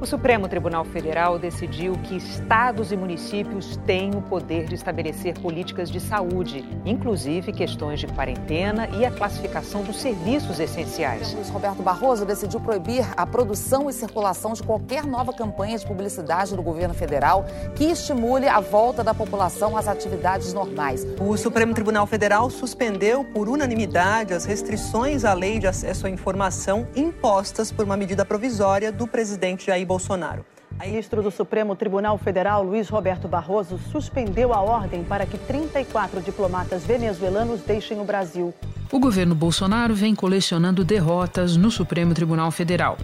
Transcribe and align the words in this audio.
O 0.00 0.06
Supremo 0.06 0.46
Tribunal 0.46 0.84
Federal 0.84 1.40
decidiu 1.40 1.94
que 2.04 2.16
estados 2.16 2.92
e 2.92 2.96
municípios 2.96 3.76
têm 3.84 4.14
o 4.14 4.22
poder 4.22 4.66
de 4.66 4.76
estabelecer 4.76 5.36
políticas 5.40 5.90
de 5.90 5.98
saúde, 5.98 6.64
inclusive 6.84 7.52
questões 7.52 7.98
de 7.98 8.06
quarentena 8.06 8.88
e 8.96 9.04
a 9.04 9.10
classificação 9.10 9.82
dos 9.82 10.00
serviços 10.00 10.60
essenciais. 10.60 11.34
Luiz 11.34 11.48
Roberto 11.48 11.82
Barroso 11.82 12.24
decidiu 12.24 12.60
proibir 12.60 13.04
a 13.16 13.26
produção 13.26 13.90
e 13.90 13.92
circulação 13.92 14.52
de 14.52 14.62
qualquer 14.62 15.04
nova 15.04 15.32
campanha 15.32 15.76
de 15.76 15.84
publicidade 15.84 16.54
do 16.54 16.62
governo 16.62 16.94
federal 16.94 17.44
que 17.74 17.86
estimule 17.86 18.46
a 18.46 18.60
volta 18.60 19.02
da 19.02 19.12
população 19.12 19.76
às 19.76 19.88
atividades 19.88 20.52
normais. 20.52 21.04
O 21.20 21.36
Supremo 21.36 21.74
Tribunal 21.74 22.06
Federal 22.06 22.48
suspendeu 22.50 23.24
por 23.24 23.48
unanimidade 23.48 24.32
as 24.32 24.44
restrições 24.44 25.24
à 25.24 25.34
lei 25.34 25.58
de 25.58 25.66
acesso 25.66 26.06
à 26.06 26.10
informação 26.10 26.86
impostas 26.94 27.72
por 27.72 27.84
uma 27.84 27.96
medida 27.96 28.24
provisória 28.24 28.92
do 28.92 29.08
presidente 29.08 29.66
Jair 29.66 29.87
Bolsonaro. 29.88 30.44
O 30.70 30.86
ministro 30.86 31.22
do 31.22 31.30
Supremo 31.30 31.74
Tribunal 31.74 32.18
Federal, 32.18 32.62
Luiz 32.62 32.88
Roberto 32.88 33.26
Barroso, 33.26 33.80
suspendeu 33.90 34.52
a 34.52 34.60
ordem 34.60 35.02
para 35.02 35.26
que 35.26 35.38
34 35.38 36.20
diplomatas 36.20 36.84
venezuelanos 36.84 37.62
deixem 37.62 37.98
o 37.98 38.04
Brasil. 38.04 38.54
O 38.92 39.00
governo 39.00 39.34
Bolsonaro 39.34 39.94
vem 39.94 40.14
colecionando 40.14 40.84
derrotas 40.84 41.56
no 41.56 41.70
Supremo 41.70 42.14
Tribunal 42.14 42.50
Federal. 42.50 42.98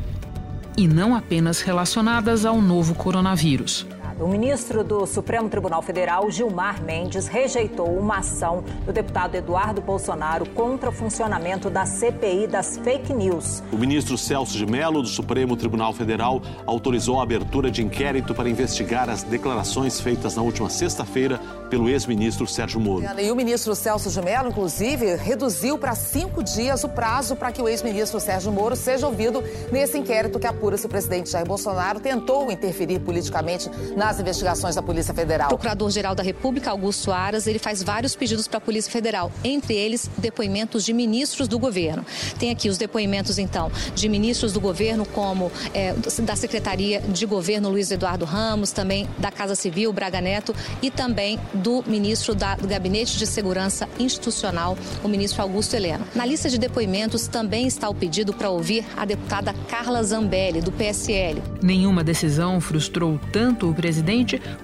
E 0.76 0.86
não 0.86 1.16
apenas 1.16 1.60
relacionadas 1.62 2.44
ao 2.44 2.60
novo 2.60 2.94
coronavírus. 2.94 3.86
O 4.20 4.28
ministro 4.28 4.84
do 4.84 5.06
Supremo 5.06 5.48
Tribunal 5.48 5.82
Federal, 5.82 6.30
Gilmar 6.30 6.80
Mendes, 6.80 7.26
rejeitou 7.26 7.88
uma 7.88 8.18
ação 8.18 8.62
do 8.86 8.92
deputado 8.92 9.34
Eduardo 9.34 9.80
Bolsonaro 9.80 10.48
contra 10.50 10.90
o 10.90 10.92
funcionamento 10.92 11.68
da 11.68 11.84
CPI 11.84 12.46
das 12.46 12.78
fake 12.78 13.12
news. 13.12 13.60
O 13.72 13.76
ministro 13.76 14.16
Celso 14.16 14.56
de 14.56 14.64
Mello, 14.66 15.02
do 15.02 15.08
Supremo 15.08 15.56
Tribunal 15.56 15.92
Federal, 15.92 16.40
autorizou 16.64 17.18
a 17.18 17.24
abertura 17.24 17.72
de 17.72 17.82
inquérito 17.82 18.36
para 18.36 18.48
investigar 18.48 19.10
as 19.10 19.24
declarações 19.24 20.00
feitas 20.00 20.36
na 20.36 20.42
última 20.42 20.70
sexta-feira 20.70 21.40
pelo 21.68 21.88
ex-ministro 21.88 22.46
Sérgio 22.46 22.78
Moro. 22.78 23.04
E 23.18 23.32
o 23.32 23.34
ministro 23.34 23.74
Celso 23.74 24.08
de 24.08 24.22
Mello, 24.22 24.48
inclusive, 24.48 25.16
reduziu 25.16 25.76
para 25.76 25.96
cinco 25.96 26.40
dias 26.40 26.84
o 26.84 26.88
prazo 26.88 27.34
para 27.34 27.50
que 27.50 27.60
o 27.60 27.68
ex-ministro 27.68 28.20
Sérgio 28.20 28.52
Moro 28.52 28.76
seja 28.76 29.08
ouvido 29.08 29.42
nesse 29.72 29.98
inquérito 29.98 30.38
que 30.38 30.46
apura 30.46 30.76
se 30.76 30.86
o 30.86 30.88
presidente 30.88 31.30
Jair 31.30 31.46
Bolsonaro 31.46 31.98
tentou 31.98 32.52
interferir 32.52 33.00
politicamente 33.00 33.68
nas 34.04 34.20
investigações 34.20 34.74
da 34.74 34.82
Polícia 34.82 35.14
Federal. 35.14 35.46
O 35.46 35.48
Procurador-Geral 35.48 36.14
da 36.14 36.22
República, 36.22 36.70
Augusto 36.70 37.10
Aras, 37.10 37.46
ele 37.46 37.58
faz 37.58 37.82
vários 37.82 38.14
pedidos 38.14 38.46
para 38.46 38.58
a 38.58 38.60
Polícia 38.60 38.92
Federal, 38.92 39.32
entre 39.42 39.74
eles 39.74 40.10
depoimentos 40.18 40.84
de 40.84 40.92
ministros 40.92 41.48
do 41.48 41.58
governo. 41.58 42.04
Tem 42.38 42.50
aqui 42.50 42.68
os 42.68 42.76
depoimentos, 42.76 43.38
então, 43.38 43.72
de 43.94 44.06
ministros 44.08 44.52
do 44.52 44.60
governo, 44.60 45.06
como 45.06 45.50
é, 45.72 45.94
da 46.22 46.36
Secretaria 46.36 47.00
de 47.00 47.24
Governo 47.24 47.70
Luiz 47.70 47.90
Eduardo 47.90 48.26
Ramos, 48.26 48.72
também 48.72 49.08
da 49.18 49.30
Casa 49.30 49.54
Civil, 49.54 49.90
Braga 49.90 50.20
Neto, 50.20 50.54
e 50.82 50.90
também 50.90 51.40
do 51.54 51.82
ministro 51.86 52.34
da, 52.34 52.56
do 52.56 52.68
Gabinete 52.68 53.16
de 53.16 53.26
Segurança 53.26 53.88
Institucional, 53.98 54.76
o 55.02 55.08
ministro 55.08 55.40
Augusto 55.40 55.74
Heleno. 55.74 56.04
Na 56.14 56.26
lista 56.26 56.50
de 56.50 56.58
depoimentos 56.58 57.26
também 57.26 57.66
está 57.66 57.88
o 57.88 57.94
pedido 57.94 58.34
para 58.34 58.50
ouvir 58.50 58.84
a 58.98 59.06
deputada 59.06 59.54
Carla 59.68 60.02
Zambelli, 60.02 60.60
do 60.60 60.70
PSL. 60.70 61.42
Nenhuma 61.62 62.04
decisão 62.04 62.60
frustrou 62.60 63.18
tanto 63.32 63.70
o 63.70 63.74
presidente 63.74 63.93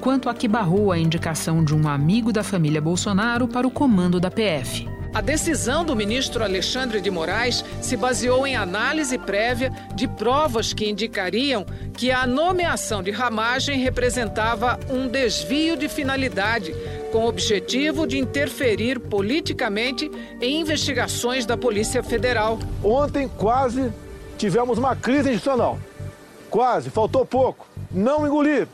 quanto 0.01 0.29
a 0.29 0.35
que 0.35 0.49
barrou 0.49 0.91
a 0.91 0.99
indicação 0.99 1.65
de 1.65 1.75
um 1.75 1.89
amigo 1.89 2.33
da 2.33 2.43
família 2.43 2.81
Bolsonaro 2.81 3.47
para 3.47 3.67
o 3.67 3.71
comando 3.71 4.19
da 4.19 4.31
PF. 4.31 4.89
A 5.13 5.21
decisão 5.21 5.85
do 5.85 5.97
ministro 5.97 6.45
Alexandre 6.45 7.01
de 7.01 7.11
Moraes 7.11 7.65
se 7.81 7.97
baseou 7.97 8.47
em 8.47 8.55
análise 8.55 9.19
prévia 9.19 9.73
de 9.93 10.07
provas 10.07 10.73
que 10.73 10.89
indicariam 10.89 11.67
que 11.95 12.13
a 12.13 12.25
nomeação 12.29 13.03
de 13.03 13.11
ramagem 13.11 13.81
representava 13.81 14.79
um 14.89 15.09
desvio 15.09 15.77
de 15.77 15.89
finalidade, 15.89 16.73
com 17.11 17.25
o 17.25 17.29
objetivo 17.29 18.07
de 18.07 18.19
interferir 18.19 19.01
politicamente 19.01 20.09
em 20.41 20.61
investigações 20.61 21.45
da 21.45 21.57
Polícia 21.57 22.05
Federal. 22.05 22.61
Ontem 22.83 23.29
quase 23.29 23.93
tivemos 24.39 24.79
uma 24.79 24.95
crise 24.95 25.31
institucional. 25.31 25.77
Quase, 26.49 26.89
faltou 26.89 27.27
pouco. 27.27 27.67
Não 27.91 28.25
engolir. 28.25 28.69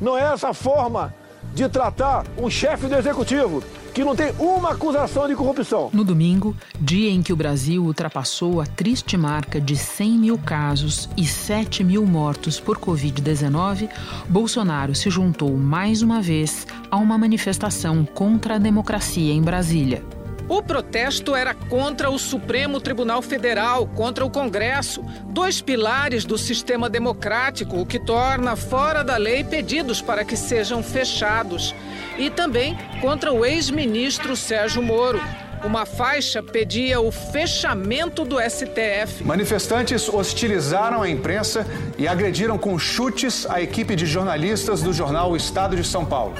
Não 0.00 0.16
é 0.16 0.32
essa 0.32 0.52
forma 0.52 1.14
de 1.54 1.68
tratar 1.68 2.24
um 2.36 2.50
chefe 2.50 2.86
do 2.86 2.94
executivo 2.94 3.62
que 3.94 4.04
não 4.04 4.14
tem 4.14 4.30
uma 4.38 4.72
acusação 4.72 5.26
de 5.26 5.34
corrupção. 5.34 5.88
No 5.90 6.04
domingo, 6.04 6.54
dia 6.78 7.10
em 7.10 7.22
que 7.22 7.32
o 7.32 7.36
Brasil 7.36 7.82
ultrapassou 7.82 8.60
a 8.60 8.66
triste 8.66 9.16
marca 9.16 9.58
de 9.58 9.74
100 9.74 10.10
mil 10.18 10.38
casos 10.38 11.08
e 11.16 11.24
7 11.24 11.82
mil 11.82 12.04
mortos 12.04 12.60
por 12.60 12.76
Covid-19, 12.76 13.88
Bolsonaro 14.28 14.94
se 14.94 15.08
juntou 15.08 15.56
mais 15.56 16.02
uma 16.02 16.20
vez 16.20 16.66
a 16.90 16.98
uma 16.98 17.16
manifestação 17.16 18.04
contra 18.04 18.56
a 18.56 18.58
democracia 18.58 19.32
em 19.32 19.40
Brasília. 19.40 20.04
O 20.48 20.62
protesto 20.62 21.34
era 21.34 21.52
contra 21.54 22.08
o 22.08 22.18
Supremo 22.18 22.80
Tribunal 22.80 23.20
Federal, 23.20 23.84
contra 23.88 24.24
o 24.24 24.30
Congresso, 24.30 25.04
dois 25.30 25.60
pilares 25.60 26.24
do 26.24 26.38
sistema 26.38 26.88
democrático, 26.88 27.80
o 27.80 27.84
que 27.84 27.98
torna 27.98 28.54
fora 28.54 29.02
da 29.02 29.16
lei 29.16 29.42
pedidos 29.42 30.00
para 30.00 30.24
que 30.24 30.36
sejam 30.36 30.84
fechados. 30.84 31.74
E 32.16 32.30
também 32.30 32.78
contra 33.00 33.32
o 33.32 33.44
ex-ministro 33.44 34.36
Sérgio 34.36 34.80
Moro. 34.80 35.20
Uma 35.64 35.84
faixa 35.84 36.40
pedia 36.42 37.00
o 37.00 37.10
fechamento 37.10 38.24
do 38.24 38.36
STF. 38.38 39.24
Manifestantes 39.24 40.08
hostilizaram 40.08 41.02
a 41.02 41.10
imprensa 41.10 41.66
e 41.98 42.06
agrediram 42.06 42.56
com 42.56 42.78
chutes 42.78 43.46
a 43.50 43.60
equipe 43.60 43.96
de 43.96 44.06
jornalistas 44.06 44.80
do 44.80 44.92
jornal 44.92 45.32
o 45.32 45.36
Estado 45.36 45.74
de 45.74 45.82
São 45.82 46.04
Paulo. 46.04 46.34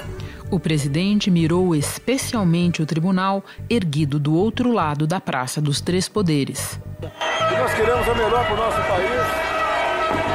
O 0.49 0.59
presidente 0.59 1.29
mirou 1.29 1.75
especialmente 1.75 2.81
o 2.81 2.85
tribunal, 2.85 3.43
erguido 3.69 4.17
do 4.17 4.33
outro 4.33 4.71
lado 4.71 5.05
da 5.05 5.19
Praça 5.19 5.59
dos 5.59 5.81
Três 5.81 6.07
Poderes. 6.07 6.79
E 7.01 7.57
nós 7.57 7.73
queremos 7.73 8.07
o 8.07 8.15
melhor 8.15 8.45
para 8.45 8.53
o 8.53 8.57
nosso 8.57 8.77
país, 8.77 9.27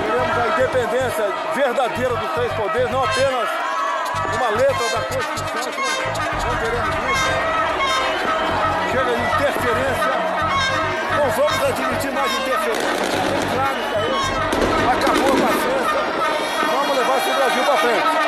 queremos 0.04 0.36
a 0.36 0.48
independência 0.52 1.24
verdadeira 1.54 2.14
dos 2.14 2.30
três 2.32 2.52
poderes, 2.52 2.90
não 2.90 3.02
apenas 3.02 3.48
uma 4.36 4.50
letra 4.50 4.88
da 4.92 5.00
Constituição, 5.00 5.72
não 6.44 6.56
queremos 6.60 6.94
isso. 7.10 7.32
Chega 8.92 9.12
de 9.16 9.22
interferência, 9.32 10.12
não 11.16 11.30
vamos 11.30 11.62
admitir 11.64 12.12
mais 12.12 12.32
interferência. 12.32 12.92
Aí, 13.62 13.80
acabou 14.92 15.28
a 15.28 15.36
paciência, 15.46 16.00
vamos 16.70 16.96
levar 16.98 17.16
esse 17.16 17.30
Brasil 17.30 17.64
para 17.64 17.76
frente. 17.78 18.21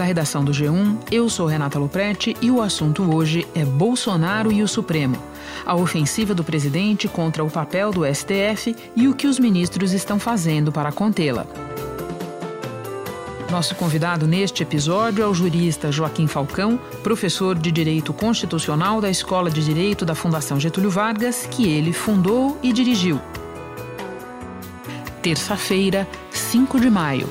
Da 0.00 0.06
redação 0.06 0.42
do 0.42 0.50
G1, 0.50 0.96
eu 1.12 1.28
sou 1.28 1.46
Renata 1.46 1.78
Loprete 1.78 2.34
e 2.40 2.50
o 2.50 2.62
assunto 2.62 3.14
hoje 3.14 3.46
é 3.54 3.66
Bolsonaro 3.66 4.50
e 4.50 4.62
o 4.62 4.66
Supremo. 4.66 5.14
A 5.66 5.76
ofensiva 5.76 6.34
do 6.34 6.42
presidente 6.42 7.06
contra 7.06 7.44
o 7.44 7.50
papel 7.50 7.90
do 7.90 8.06
STF 8.06 8.74
e 8.96 9.06
o 9.06 9.14
que 9.14 9.26
os 9.26 9.38
ministros 9.38 9.92
estão 9.92 10.18
fazendo 10.18 10.72
para 10.72 10.90
contê-la. 10.90 11.46
Nosso 13.50 13.74
convidado 13.74 14.26
neste 14.26 14.62
episódio 14.62 15.22
é 15.22 15.26
o 15.26 15.34
jurista 15.34 15.92
Joaquim 15.92 16.26
Falcão, 16.26 16.80
professor 17.02 17.58
de 17.58 17.70
Direito 17.70 18.14
Constitucional 18.14 19.02
da 19.02 19.10
Escola 19.10 19.50
de 19.50 19.62
Direito 19.62 20.06
da 20.06 20.14
Fundação 20.14 20.58
Getúlio 20.58 20.88
Vargas, 20.88 21.46
que 21.50 21.68
ele 21.68 21.92
fundou 21.92 22.58
e 22.62 22.72
dirigiu. 22.72 23.20
Terça-feira, 25.20 26.08
5 26.30 26.80
de 26.80 26.88
maio. 26.88 27.28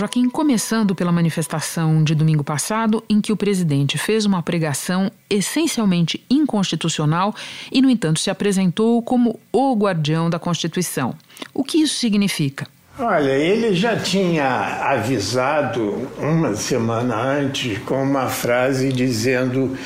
Joaquim, 0.00 0.30
começando 0.30 0.94
pela 0.94 1.12
manifestação 1.12 2.02
de 2.02 2.14
domingo 2.14 2.42
passado, 2.42 3.04
em 3.06 3.20
que 3.20 3.32
o 3.32 3.36
presidente 3.36 3.98
fez 3.98 4.24
uma 4.24 4.42
pregação 4.42 5.12
essencialmente 5.28 6.24
inconstitucional 6.30 7.34
e, 7.70 7.82
no 7.82 7.90
entanto, 7.90 8.18
se 8.18 8.30
apresentou 8.30 9.02
como 9.02 9.38
o 9.52 9.74
guardião 9.74 10.30
da 10.30 10.38
Constituição. 10.38 11.14
O 11.52 11.62
que 11.62 11.82
isso 11.82 11.96
significa? 11.96 12.66
Olha, 12.98 13.32
ele 13.32 13.74
já 13.74 13.94
tinha 13.94 14.46
avisado 14.90 16.08
uma 16.18 16.56
semana 16.56 17.14
antes 17.16 17.76
com 17.80 18.02
uma 18.02 18.28
frase 18.28 18.90
dizendo: 18.90 19.76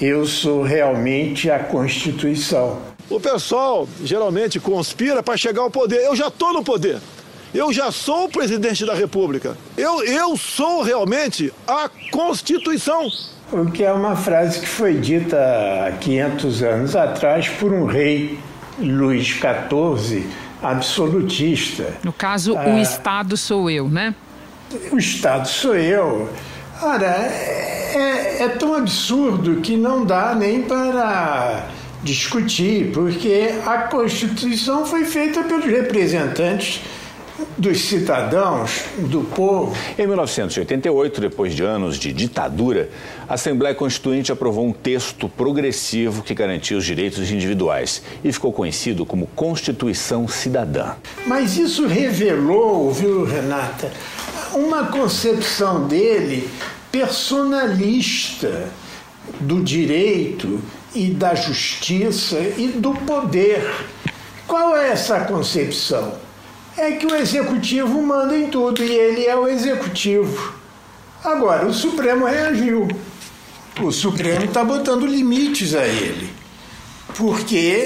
Eu 0.00 0.24
sou 0.24 0.62
realmente 0.62 1.50
a 1.50 1.58
Constituição. 1.58 2.80
O 3.10 3.20
pessoal 3.20 3.86
geralmente 4.02 4.58
conspira 4.58 5.22
para 5.22 5.36
chegar 5.36 5.60
ao 5.60 5.70
poder. 5.70 5.98
Eu 5.98 6.16
já 6.16 6.28
estou 6.28 6.50
no 6.54 6.64
poder. 6.64 6.98
Eu 7.52 7.72
já 7.72 7.90
sou 7.90 8.24
o 8.24 8.28
presidente 8.28 8.86
da 8.86 8.94
República. 8.94 9.56
Eu, 9.76 10.04
eu 10.04 10.36
sou 10.36 10.82
realmente 10.82 11.52
a 11.66 11.90
Constituição. 12.12 13.08
O 13.52 13.68
que 13.70 13.82
é 13.82 13.92
uma 13.92 14.14
frase 14.14 14.60
que 14.60 14.68
foi 14.68 14.94
dita 14.94 15.36
há 15.86 15.92
500 15.92 16.62
anos 16.62 16.96
atrás 16.96 17.48
por 17.48 17.72
um 17.72 17.86
rei, 17.86 18.38
Luís 18.78 19.26
XIV, 19.26 20.28
absolutista. 20.62 21.94
No 22.04 22.12
caso, 22.12 22.56
ah, 22.56 22.68
o 22.68 22.78
Estado 22.78 23.36
sou 23.36 23.68
eu, 23.68 23.88
né? 23.88 24.14
o 24.92 24.98
Estado 24.98 25.48
sou 25.48 25.74
eu. 25.74 26.28
Ora, 26.80 27.06
é, 27.06 28.44
é 28.44 28.48
tão 28.48 28.74
absurdo 28.74 29.60
que 29.60 29.76
não 29.76 30.04
dá 30.04 30.34
nem 30.34 30.62
para 30.62 31.66
discutir, 32.02 32.92
porque 32.92 33.50
a 33.66 33.78
Constituição 33.78 34.86
foi 34.86 35.04
feita 35.04 35.42
pelos 35.42 35.66
representantes 35.66 36.80
dos 37.56 37.80
cidadãos, 37.80 38.84
do 38.98 39.22
povo. 39.22 39.76
Em 39.98 40.06
1988, 40.06 41.20
depois 41.20 41.54
de 41.54 41.62
anos 41.62 41.98
de 41.98 42.12
ditadura, 42.12 42.88
a 43.28 43.34
Assembleia 43.34 43.74
Constituinte 43.74 44.32
aprovou 44.32 44.66
um 44.66 44.72
texto 44.72 45.28
progressivo 45.28 46.22
que 46.22 46.34
garantia 46.34 46.76
os 46.76 46.84
direitos 46.84 47.30
individuais 47.30 48.02
e 48.24 48.32
ficou 48.32 48.52
conhecido 48.52 49.04
como 49.04 49.26
Constituição 49.28 50.26
Cidadã. 50.26 50.94
Mas 51.26 51.56
isso 51.56 51.86
revelou, 51.86 52.90
viu, 52.90 53.24
Renata, 53.24 53.92
uma 54.54 54.86
concepção 54.86 55.86
dele 55.86 56.48
personalista 56.90 58.68
do 59.38 59.62
direito 59.62 60.60
e 60.94 61.06
da 61.10 61.34
justiça 61.34 62.38
e 62.56 62.68
do 62.68 62.92
poder. 62.92 63.70
Qual 64.46 64.76
é 64.76 64.90
essa 64.90 65.20
concepção? 65.20 66.29
É 66.80 66.92
que 66.92 67.06
o 67.06 67.14
executivo 67.14 68.00
manda 68.00 68.34
em 68.34 68.48
tudo 68.48 68.82
e 68.82 68.90
ele 68.90 69.26
é 69.26 69.36
o 69.36 69.46
executivo. 69.46 70.54
Agora, 71.22 71.66
o 71.66 71.74
Supremo 71.74 72.24
reagiu. 72.24 72.88
O 73.82 73.92
Supremo 73.92 74.46
está 74.46 74.64
botando 74.64 75.06
limites 75.06 75.74
a 75.74 75.86
ele, 75.86 76.30
porque 77.14 77.84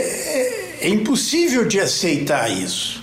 é 0.80 0.88
impossível 0.88 1.64
de 1.64 1.80
aceitar 1.80 2.48
isso. 2.48 3.02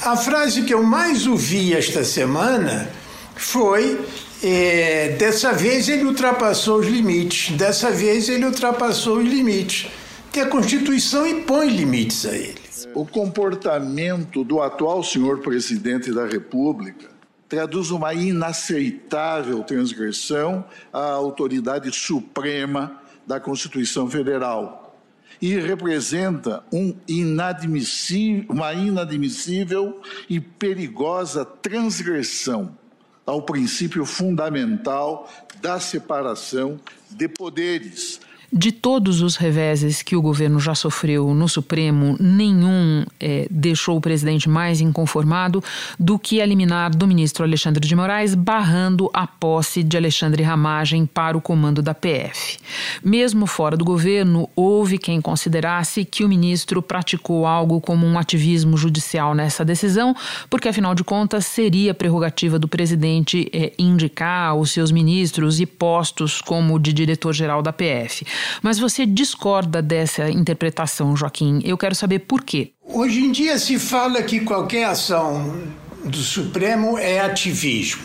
A 0.00 0.16
frase 0.16 0.62
que 0.62 0.72
eu 0.72 0.84
mais 0.84 1.26
ouvi 1.26 1.74
esta 1.74 2.04
semana 2.04 2.88
foi: 3.34 3.98
é, 4.40 5.16
dessa 5.18 5.52
vez 5.52 5.88
ele 5.88 6.04
ultrapassou 6.04 6.78
os 6.78 6.86
limites, 6.86 7.50
dessa 7.56 7.90
vez 7.90 8.28
ele 8.28 8.44
ultrapassou 8.44 9.18
os 9.18 9.28
limites. 9.28 9.90
Que 10.32 10.38
a 10.38 10.46
Constituição 10.46 11.26
impõe 11.26 11.68
limites 11.70 12.24
a 12.26 12.32
ele. 12.32 12.65
O 12.94 13.06
comportamento 13.06 14.44
do 14.44 14.60
atual 14.60 15.02
senhor 15.02 15.40
presidente 15.40 16.12
da 16.12 16.26
República 16.26 17.08
traduz 17.48 17.90
uma 17.90 18.12
inaceitável 18.12 19.62
transgressão 19.62 20.64
à 20.92 21.12
autoridade 21.12 21.90
suprema 21.92 23.00
da 23.26 23.40
Constituição 23.40 24.10
Federal 24.10 24.94
e 25.40 25.54
representa 25.58 26.64
um 26.72 26.94
inadmissível, 27.06 28.46
uma 28.48 28.72
inadmissível 28.72 30.00
e 30.28 30.40
perigosa 30.40 31.44
transgressão 31.44 32.76
ao 33.24 33.42
princípio 33.42 34.04
fundamental 34.04 35.30
da 35.60 35.80
separação 35.80 36.80
de 37.10 37.28
poderes 37.28 38.20
de 38.52 38.72
todos 38.72 39.22
os 39.22 39.36
reveses 39.36 40.02
que 40.02 40.16
o 40.16 40.22
governo 40.22 40.60
já 40.60 40.74
sofreu 40.74 41.34
no 41.34 41.48
Supremo, 41.48 42.16
nenhum 42.20 43.04
é, 43.18 43.46
deixou 43.50 43.96
o 43.96 44.00
presidente 44.00 44.48
mais 44.48 44.80
inconformado 44.80 45.62
do 45.98 46.18
que 46.18 46.38
eliminar 46.38 46.90
do 46.90 47.06
ministro 47.06 47.44
Alexandre 47.44 47.86
de 47.86 47.96
Moraes, 47.96 48.34
barrando 48.34 49.10
a 49.12 49.26
posse 49.26 49.82
de 49.82 49.96
Alexandre 49.96 50.42
Ramagem 50.42 51.06
para 51.06 51.36
o 51.36 51.40
comando 51.40 51.82
da 51.82 51.94
PF. 51.94 52.58
Mesmo 53.04 53.46
fora 53.46 53.76
do 53.76 53.84
governo, 53.84 54.48
houve 54.54 54.98
quem 54.98 55.20
considerasse 55.20 56.04
que 56.04 56.24
o 56.24 56.28
ministro 56.28 56.80
praticou 56.80 57.46
algo 57.46 57.80
como 57.80 58.06
um 58.06 58.18
ativismo 58.18 58.76
judicial 58.76 59.34
nessa 59.34 59.64
decisão, 59.64 60.14
porque 60.48 60.68
afinal 60.68 60.94
de 60.94 61.04
contas 61.04 61.46
seria 61.46 61.94
prerrogativa 61.94 62.58
do 62.58 62.68
presidente 62.68 63.48
é, 63.52 63.72
indicar 63.78 64.54
os 64.54 64.70
seus 64.70 64.90
ministros 64.90 65.60
e 65.60 65.66
postos 65.66 66.40
como 66.40 66.78
de 66.78 66.92
diretor-geral 66.92 67.62
da 67.62 67.72
PF. 67.72 68.24
Mas 68.62 68.78
você 68.78 69.06
discorda 69.06 69.80
dessa 69.82 70.30
interpretação, 70.30 71.16
Joaquim. 71.16 71.60
Eu 71.64 71.76
quero 71.76 71.94
saber 71.94 72.20
por 72.20 72.42
quê. 72.42 72.72
Hoje 72.84 73.20
em 73.20 73.32
dia 73.32 73.58
se 73.58 73.78
fala 73.78 74.22
que 74.22 74.40
qualquer 74.40 74.84
ação 74.84 75.62
do 76.04 76.18
Supremo 76.18 76.96
é 76.98 77.20
ativismo. 77.20 78.02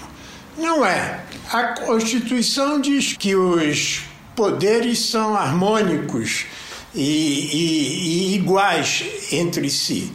Não 0.57 0.85
é. 0.85 1.23
A 1.51 1.63
Constituição 1.67 2.79
diz 2.79 3.13
que 3.13 3.35
os 3.35 4.01
poderes 4.35 4.99
são 4.99 5.35
harmônicos 5.35 6.45
e, 6.93 7.01
e, 7.01 8.31
e 8.31 8.35
iguais 8.35 9.03
entre 9.31 9.69
si. 9.69 10.11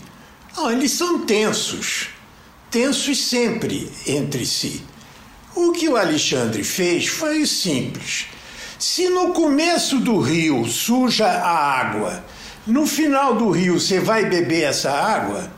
Não, 0.56 0.70
eles 0.70 0.92
são 0.92 1.20
tensos. 1.20 2.08
Tensos 2.70 3.24
sempre 3.24 3.90
entre 4.06 4.44
si. 4.44 4.82
O 5.54 5.72
que 5.72 5.88
o 5.88 5.96
Alexandre 5.96 6.62
fez 6.64 7.06
foi 7.06 7.46
simples. 7.46 8.26
Se 8.78 9.08
no 9.08 9.32
começo 9.32 9.98
do 9.98 10.20
rio 10.20 10.66
suja 10.66 11.26
a 11.26 11.80
água, 11.80 12.22
no 12.66 12.86
final 12.86 13.34
do 13.34 13.50
rio 13.50 13.80
você 13.80 13.98
vai 13.98 14.26
beber 14.26 14.64
essa 14.64 14.90
água? 14.90 15.50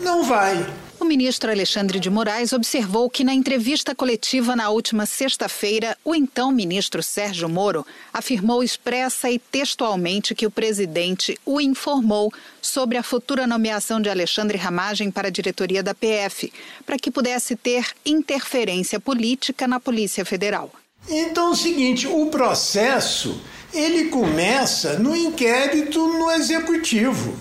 Não 0.00 0.24
vai. 0.24 0.66
O 0.98 1.04
ministro 1.04 1.48
Alexandre 1.48 2.00
de 2.00 2.10
Moraes 2.10 2.52
observou 2.52 3.08
que 3.08 3.22
na 3.22 3.32
entrevista 3.32 3.94
coletiva 3.94 4.56
na 4.56 4.70
última 4.70 5.06
sexta-feira, 5.06 5.96
o 6.04 6.12
então 6.12 6.50
ministro 6.50 7.04
Sérgio 7.04 7.48
Moro 7.48 7.86
afirmou 8.12 8.64
expressa 8.64 9.30
e 9.30 9.38
textualmente 9.38 10.34
que 10.34 10.46
o 10.46 10.50
presidente 10.50 11.38
o 11.46 11.60
informou 11.60 12.32
sobre 12.60 12.98
a 12.98 13.02
futura 13.02 13.46
nomeação 13.46 14.00
de 14.00 14.08
Alexandre 14.08 14.58
Ramagem 14.58 15.08
para 15.10 15.28
a 15.28 15.30
diretoria 15.30 15.82
da 15.84 15.94
PF, 15.94 16.52
para 16.84 16.98
que 16.98 17.12
pudesse 17.12 17.54
ter 17.54 17.86
interferência 18.04 18.98
política 18.98 19.68
na 19.68 19.78
Polícia 19.78 20.24
Federal. 20.24 20.72
Então 21.08 21.48
é 21.48 21.50
o 21.50 21.56
seguinte, 21.56 22.06
o 22.06 22.26
processo 22.26 23.40
ele 23.72 24.06
começa 24.06 24.98
no 24.98 25.14
inquérito 25.14 26.06
no 26.08 26.30
executivo. 26.30 27.34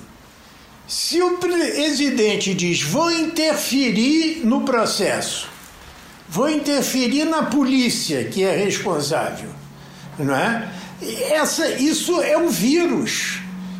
Se 0.87 1.21
o 1.21 1.37
presidente 1.37 2.53
diz 2.53 2.81
vou 2.81 3.11
interferir 3.11 4.45
no 4.45 4.61
processo, 4.61 5.49
vou 6.29 6.49
interferir 6.49 7.25
na 7.25 7.43
polícia 7.43 8.25
que 8.25 8.43
é 8.43 8.55
responsável, 8.55 9.49
não 10.19 10.35
é? 10.35 10.69
Essa, 11.31 11.69
isso 11.69 12.21
é 12.21 12.37
um 12.37 12.49
vírus 12.49 13.39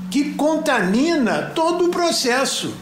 que 0.09 0.33
contamina 0.33 1.51
todo 1.53 1.85
o 1.85 1.89
processo. 1.89 2.73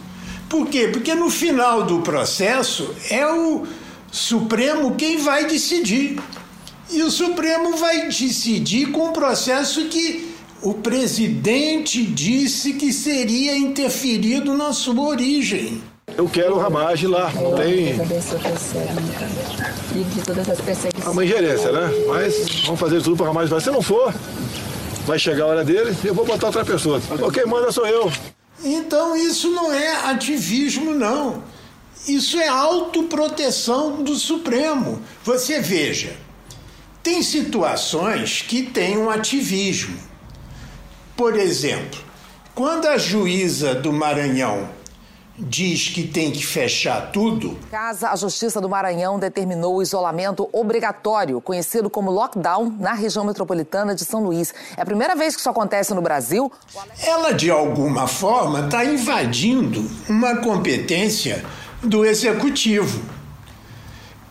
Por 0.47 0.67
quê? 0.67 0.87
Porque 0.91 1.13
no 1.15 1.29
final 1.29 1.83
do 1.83 1.99
processo 1.99 2.95
é 3.09 3.25
o 3.27 3.65
Supremo 4.11 4.95
quem 4.95 5.17
vai 5.17 5.47
decidir. 5.47 6.19
E 6.89 7.01
o 7.01 7.09
Supremo 7.09 7.75
vai 7.77 8.07
decidir 8.07 8.91
com 8.91 9.09
um 9.09 9.13
processo 9.13 9.85
que 9.85 10.33
o 10.61 10.75
presidente 10.75 12.03
disse 12.03 12.73
que 12.73 12.93
seria 12.93 13.57
interferido 13.57 14.55
na 14.55 14.71
sua 14.73 15.01
origem. 15.01 15.81
Eu 16.15 16.29
quero 16.29 16.55
o 16.55 16.59
Ramage 16.59 17.07
lá, 17.07 17.31
não 17.33 17.55
tem. 17.55 17.95
É 21.05 21.09
uma 21.09 21.25
ingerência, 21.25 21.71
né? 21.71 21.89
Mas 22.07 22.61
vamos 22.65 22.79
fazer 22.79 23.01
tudo 23.01 23.15
para 23.17 23.23
o 23.23 23.27
Ramage 23.27 23.51
lá. 23.51 23.59
Se 23.59 23.71
não 23.71 23.81
for, 23.81 24.13
vai 25.05 25.17
chegar 25.17 25.45
a 25.45 25.47
hora 25.47 25.63
dele 25.63 25.95
e 26.03 26.07
eu 26.07 26.13
vou 26.13 26.25
botar 26.25 26.47
outra 26.47 26.63
pessoa. 26.63 27.01
Quem 27.33 27.45
manda 27.45 27.71
sou 27.71 27.87
eu. 27.87 28.11
Então 28.63 29.15
isso 29.15 29.49
não 29.51 29.73
é 29.73 30.05
ativismo, 30.11 30.93
não. 30.93 31.43
Isso 32.07 32.37
é 32.37 32.47
autoproteção 32.47 34.03
do 34.03 34.15
Supremo. 34.15 35.01
Você 35.23 35.59
veja, 35.59 36.15
tem 37.03 37.21
situações 37.21 38.41
que 38.41 38.63
têm 38.63 38.97
um 38.97 39.09
ativismo. 39.09 39.97
Por 41.15 41.37
exemplo, 41.37 41.99
quando 42.55 42.87
a 42.87 42.97
juíza 42.97 43.75
do 43.75 43.91
Maranhão 43.91 44.69
diz 45.37 45.89
que 45.89 46.07
tem 46.07 46.31
que 46.31 46.45
fechar 46.45 47.11
tudo. 47.11 47.57
Casa, 47.71 48.09
a 48.09 48.15
Justiça 48.15 48.61
do 48.61 48.69
Maranhão 48.69 49.17
determinou 49.17 49.77
o 49.77 49.81
isolamento 49.81 50.47
obrigatório, 50.53 51.41
conhecido 51.41 51.89
como 51.89 52.11
lockdown, 52.11 52.75
na 52.79 52.93
região 52.93 53.25
metropolitana 53.25 53.95
de 53.95 54.05
São 54.05 54.23
Luís. 54.23 54.53
É 54.77 54.81
a 54.81 54.85
primeira 54.85 55.15
vez 55.15 55.33
que 55.33 55.39
isso 55.39 55.49
acontece 55.49 55.93
no 55.93 56.01
Brasil. 56.01 56.51
Ela, 57.01 57.33
de 57.33 57.49
alguma 57.49 58.07
forma, 58.07 58.65
está 58.65 58.85
invadindo 58.85 59.89
uma 60.07 60.37
competência 60.37 61.43
do 61.81 62.05
executivo. 62.05 63.01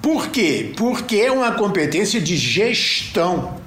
Por 0.02 0.28
quê? 0.30 0.72
Porque 0.76 1.16
é 1.16 1.30
uma 1.30 1.52
competência 1.52 2.20
de 2.20 2.36
gestão. 2.36 3.62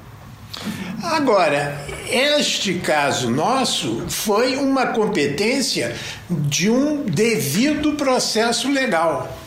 Agora, 1.01 1.81
este 2.09 2.75
caso 2.75 3.29
nosso 3.29 4.05
foi 4.09 4.57
uma 4.57 4.87
competência 4.87 5.95
de 6.29 6.69
um 6.69 7.03
devido 7.05 7.93
processo 7.93 8.69
legal, 8.69 9.37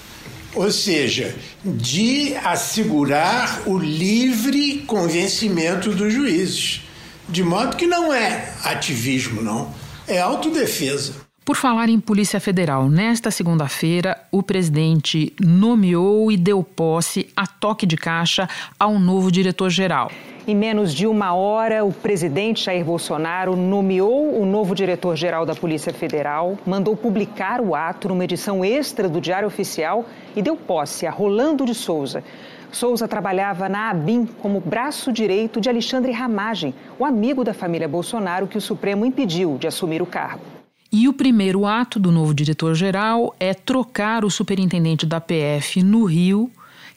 ou 0.54 0.71
seja, 0.73 1.37
de 1.62 2.35
assegurar 2.37 3.62
o 3.66 3.76
livre 3.76 4.85
convencimento 4.87 5.90
dos 5.90 6.12
juízes. 6.12 6.83
De 7.28 7.42
modo 7.42 7.76
que 7.76 7.87
não 7.87 8.14
é 8.14 8.54
ativismo, 8.64 9.42
não, 9.42 9.75
é 10.07 10.18
autodefesa. 10.18 11.27
Por 11.49 11.57
falar 11.57 11.88
em 11.88 11.99
Polícia 11.99 12.38
Federal, 12.38 12.90
nesta 12.90 13.31
segunda-feira, 13.31 14.19
o 14.31 14.43
presidente 14.43 15.35
nomeou 15.43 16.31
e 16.31 16.37
deu 16.37 16.62
posse 16.62 17.33
a 17.35 17.47
toque 17.47 17.87
de 17.87 17.97
caixa 17.97 18.47
ao 18.78 18.99
novo 18.99 19.33
diretor-geral. 19.33 20.11
Em 20.47 20.55
menos 20.55 20.93
de 20.93 21.07
uma 21.07 21.33
hora, 21.33 21.87
o 21.87 21.90
presidente 21.90 22.64
Jair 22.64 22.85
Bolsonaro 22.85 23.57
nomeou 23.57 24.38
o 24.38 24.45
novo 24.45 24.75
diretor-geral 24.75 25.47
da 25.47 25.55
Polícia 25.55 25.90
Federal, 25.90 26.59
mandou 26.67 26.95
publicar 26.95 27.62
o 27.62 27.75
ato 27.75 28.11
numa 28.11 28.25
edição 28.25 28.62
extra 28.62 29.09
do 29.09 29.19
Diário 29.19 29.49
Oficial 29.49 30.05
e 30.37 30.43
deu 30.43 30.55
posse 30.55 31.07
a 31.07 31.11
Rolando 31.11 31.64
de 31.64 31.75
Souza. 31.75 32.23
Souza 32.71 33.09
trabalhava 33.09 33.71
na 33.71 33.88
ABIN 33.88 34.26
como 34.43 34.61
braço 34.61 35.11
direito 35.11 35.62
de 35.62 35.71
Alexandre 35.71 36.12
Ramagem, 36.12 36.75
o 36.99 37.07
amigo 37.07 37.43
da 37.43 37.55
família 37.55 37.88
Bolsonaro 37.88 38.47
que 38.47 38.59
o 38.59 38.61
Supremo 38.61 39.07
impediu 39.07 39.57
de 39.57 39.67
assumir 39.67 40.02
o 40.02 40.07
cargo. 40.07 40.58
E 40.90 41.07
o 41.07 41.12
primeiro 41.12 41.66
ato 41.66 41.99
do 42.00 42.11
novo 42.11 42.33
diretor-geral 42.33 43.35
é 43.38 43.52
trocar 43.52 44.25
o 44.25 44.30
superintendente 44.30 45.04
da 45.04 45.21
PF 45.21 45.83
no 45.83 46.04
Rio, 46.04 46.50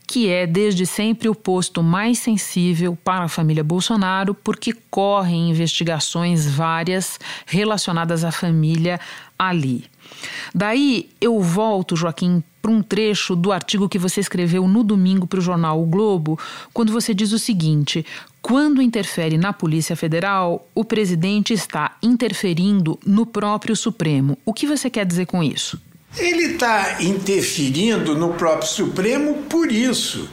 que 0.07 0.29
é 0.29 0.47
desde 0.47 0.85
sempre 0.85 1.27
o 1.27 1.35
posto 1.35 1.83
mais 1.83 2.19
sensível 2.19 2.97
para 3.01 3.25
a 3.25 3.29
família 3.29 3.63
Bolsonaro, 3.63 4.33
porque 4.33 4.73
correm 4.89 5.49
investigações 5.49 6.49
várias 6.49 7.19
relacionadas 7.45 8.23
à 8.23 8.31
família 8.31 8.99
ali. 9.37 9.85
Daí 10.53 11.09
eu 11.19 11.39
volto, 11.41 11.95
Joaquim, 11.95 12.43
para 12.61 12.71
um 12.71 12.83
trecho 12.83 13.35
do 13.35 13.51
artigo 13.51 13.89
que 13.89 13.97
você 13.97 14.19
escreveu 14.19 14.67
no 14.67 14.83
domingo 14.83 15.25
para 15.25 15.39
o 15.39 15.41
jornal 15.41 15.81
O 15.81 15.85
Globo, 15.85 16.37
quando 16.73 16.91
você 16.91 17.13
diz 17.13 17.31
o 17.31 17.39
seguinte: 17.39 18.05
quando 18.41 18.81
interfere 18.81 19.37
na 19.37 19.53
Polícia 19.53 19.95
Federal, 19.95 20.67
o 20.73 20.83
presidente 20.83 21.53
está 21.53 21.95
interferindo 22.01 22.99
no 23.05 23.25
próprio 23.25 23.75
Supremo. 23.75 24.37
O 24.45 24.53
que 24.53 24.65
você 24.65 24.89
quer 24.89 25.05
dizer 25.05 25.27
com 25.27 25.43
isso? 25.43 25.79
Ele 26.17 26.53
está 26.53 27.01
interferindo 27.01 28.15
no 28.15 28.33
próprio 28.33 28.67
Supremo 28.67 29.43
por 29.43 29.71
isso 29.71 30.29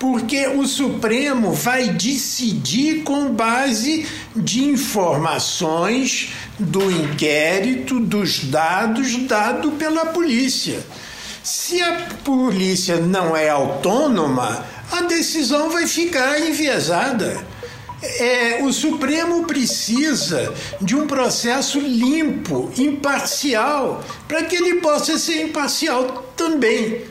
porque 0.00 0.46
o 0.46 0.66
Supremo 0.66 1.52
vai 1.52 1.90
decidir 1.90 3.02
com 3.02 3.34
base 3.34 4.06
de 4.34 4.64
informações 4.64 6.32
do 6.58 6.90
inquérito, 6.90 8.00
dos 8.00 8.44
dados 8.44 9.14
dados 9.26 9.74
pela 9.74 10.06
polícia. 10.06 10.82
Se 11.42 11.82
a 11.82 12.08
polícia 12.24 12.96
não 12.96 13.36
é 13.36 13.50
autônoma, 13.50 14.64
a 14.90 15.02
decisão 15.02 15.68
vai 15.68 15.86
ficar 15.86 16.40
enviesada. 16.40 17.49
É, 18.02 18.62
o 18.62 18.72
Supremo 18.72 19.44
precisa 19.44 20.54
de 20.80 20.96
um 20.96 21.06
processo 21.06 21.78
limpo, 21.78 22.72
imparcial, 22.76 24.02
para 24.26 24.42
que 24.44 24.56
ele 24.56 24.80
possa 24.80 25.18
ser 25.18 25.42
imparcial 25.42 26.32
também. 26.36 27.02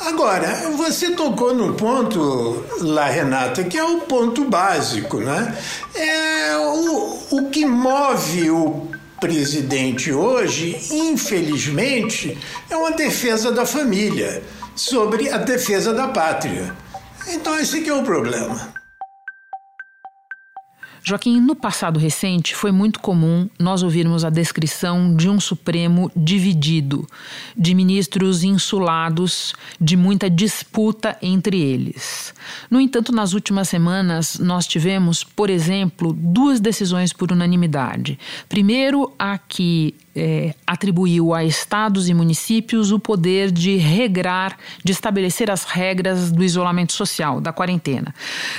Agora, 0.00 0.68
você 0.76 1.10
tocou 1.10 1.54
no 1.54 1.74
ponto 1.74 2.64
lá, 2.80 3.06
Renata, 3.06 3.62
que 3.62 3.78
é 3.78 3.84
o 3.84 4.00
ponto 4.00 4.44
básico, 4.46 5.18
né? 5.18 5.56
É 5.94 6.56
o, 6.56 7.18
o 7.30 7.50
que 7.50 7.64
move 7.64 8.50
o 8.50 8.88
presidente 9.20 10.12
hoje, 10.12 10.76
infelizmente, 10.90 12.36
é 12.68 12.76
uma 12.76 12.90
defesa 12.90 13.52
da 13.52 13.64
família 13.64 14.42
sobre 14.74 15.30
a 15.30 15.38
defesa 15.38 15.94
da 15.94 16.08
pátria. 16.08 16.74
Então, 17.28 17.56
esse 17.56 17.78
aqui 17.78 17.88
é 17.88 17.94
o 17.94 18.02
problema. 18.02 18.81
Joaquim, 21.04 21.40
no 21.40 21.56
passado 21.56 21.98
recente 21.98 22.54
foi 22.54 22.70
muito 22.70 23.00
comum 23.00 23.48
nós 23.58 23.82
ouvirmos 23.82 24.24
a 24.24 24.30
descrição 24.30 25.14
de 25.16 25.28
um 25.28 25.40
Supremo 25.40 26.10
dividido, 26.14 27.06
de 27.56 27.74
ministros 27.74 28.44
insulados, 28.44 29.52
de 29.80 29.96
muita 29.96 30.30
disputa 30.30 31.18
entre 31.20 31.60
eles. 31.60 32.32
No 32.70 32.80
entanto, 32.80 33.12
nas 33.12 33.32
últimas 33.32 33.68
semanas, 33.68 34.38
nós 34.38 34.64
tivemos, 34.64 35.24
por 35.24 35.50
exemplo, 35.50 36.12
duas 36.12 36.60
decisões 36.60 37.12
por 37.12 37.32
unanimidade. 37.32 38.16
Primeiro, 38.48 39.12
a 39.18 39.38
que 39.38 39.96
é, 40.14 40.54
atribuiu 40.66 41.34
a 41.34 41.44
estados 41.44 42.08
e 42.08 42.14
municípios 42.14 42.92
o 42.92 42.98
poder 42.98 43.50
de 43.50 43.76
regrar, 43.76 44.56
de 44.84 44.92
estabelecer 44.92 45.50
as 45.50 45.64
regras 45.64 46.30
do 46.30 46.44
isolamento 46.44 46.92
social, 46.92 47.40
da 47.40 47.52
quarentena. 47.52 48.14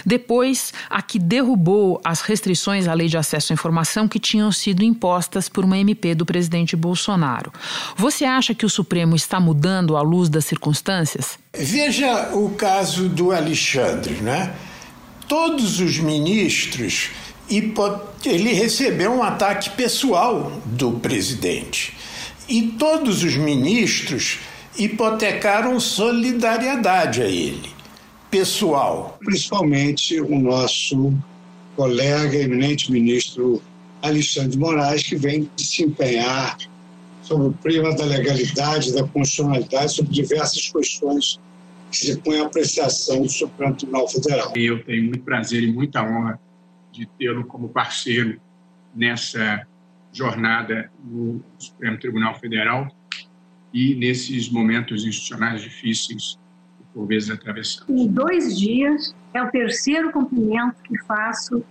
Depois, 0.05 0.73
a 0.89 1.01
que 1.01 1.19
derrubou 1.19 2.01
as 2.03 2.21
restrições 2.33 2.87
à 2.87 2.93
lei 2.95 3.07
de 3.07 3.15
acesso 3.15 3.53
à 3.53 3.53
informação 3.53 4.07
que 4.07 4.19
tinham 4.19 4.51
sido 4.51 4.83
impostas 4.83 5.47
por 5.47 5.63
uma 5.63 5.77
MP 5.77 6.15
do 6.15 6.25
presidente 6.25 6.75
Bolsonaro. 6.75 7.53
Você 7.95 8.25
acha 8.25 8.55
que 8.55 8.65
o 8.65 8.69
Supremo 8.69 9.15
está 9.15 9.39
mudando 9.39 9.95
à 9.95 10.01
luz 10.01 10.29
das 10.29 10.45
circunstâncias? 10.45 11.37
Veja 11.55 12.31
o 12.33 12.49
caso 12.49 13.07
do 13.07 13.31
Alexandre, 13.31 14.15
né? 14.15 14.55
Todos 15.27 15.79
os 15.79 15.99
ministros 15.99 17.11
ele 18.25 18.53
recebeu 18.53 19.13
um 19.13 19.21
ataque 19.21 19.69
pessoal 19.71 20.51
do 20.65 20.93
presidente. 20.93 21.95
E 22.49 22.63
todos 22.63 23.23
os 23.23 23.35
ministros 23.35 24.39
hipotecaram 24.75 25.79
solidariedade 25.79 27.21
a 27.21 27.27
ele, 27.27 27.69
pessoal. 28.31 29.19
Principalmente 29.23 30.19
o 30.19 30.39
nosso 30.39 31.13
colega, 31.75 32.37
eminente 32.37 32.91
ministro 32.91 33.61
Alexandre 34.01 34.51
de 34.51 34.59
Moraes, 34.59 35.03
que 35.03 35.15
vem 35.15 35.49
se 35.57 35.83
empenhar 35.83 36.57
sobre 37.21 37.47
o 37.47 37.53
prima 37.53 37.95
da 37.95 38.05
legalidade, 38.05 38.93
da 38.93 39.07
constitucionalidade, 39.07 39.93
sobre 39.93 40.11
diversas 40.11 40.69
questões 40.69 41.39
que 41.89 41.97
se 41.97 42.17
põem 42.17 42.41
à 42.41 42.45
apreciação 42.45 43.21
do 43.21 43.29
Supremo 43.29 43.75
Tribunal 43.75 44.07
Federal. 44.07 44.51
Eu 44.55 44.83
tenho 44.83 45.03
muito 45.03 45.21
prazer 45.21 45.63
e 45.63 45.71
muita 45.71 46.03
honra 46.03 46.39
de 46.91 47.05
tê-lo 47.17 47.45
como 47.45 47.69
parceiro 47.69 48.39
nessa 48.93 49.65
jornada 50.11 50.91
no 51.03 51.41
Supremo 51.57 51.97
Tribunal 51.97 52.39
Federal 52.39 52.87
e 53.73 53.95
nesses 53.95 54.49
momentos 54.49 55.05
institucionais 55.05 55.61
difíceis 55.61 56.37
por 56.93 57.07
vezes 57.07 57.29
atravessamos. 57.29 57.89
Em 57.89 58.07
dois 58.07 58.57
dias, 58.57 59.15
é 59.33 59.41
o 59.41 59.49
terceiro 59.49 60.11
cumprimento 60.11 60.75
que 60.83 60.97
faço 61.05 61.63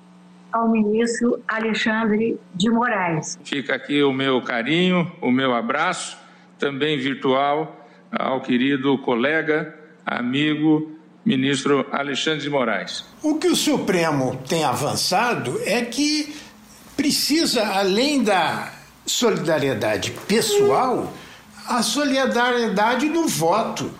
ao 0.53 0.69
ministro 0.69 1.43
Alexandre 1.49 2.39
de 2.55 2.69
Moraes. 2.69 3.39
Fica 3.45 3.75
aqui 3.75 4.03
o 4.03 4.13
meu 4.13 4.43
carinho, 4.43 5.11
o 5.21 5.31
meu 5.31 5.55
abraço, 5.55 6.19
também 6.59 6.99
virtual, 6.99 7.87
ao 8.11 8.43
querido 8.43 8.99
colega, 8.99 9.75
amigo 10.05 10.93
ministro 11.25 11.87
Alexandre 11.91 12.41
de 12.43 12.51
Moraes. 12.51 13.05
O 13.23 13.37
que 13.37 13.47
o 13.47 13.57
Supremo 13.57 14.39
tem 14.49 14.65
avançado 14.65 15.59
é 15.65 15.83
que 15.83 16.35
precisa, 16.97 17.65
além 17.75 18.23
da 18.23 18.73
solidariedade 19.07 20.11
pessoal, 20.29 21.13
a 21.67 21.83
solidariedade 21.83 23.09
do 23.09 23.27
voto 23.27 23.91